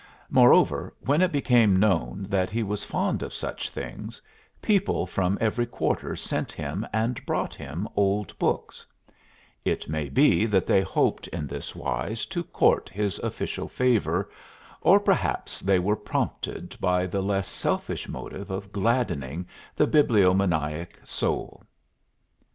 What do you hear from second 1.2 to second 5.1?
it became known that he was fond of such things, people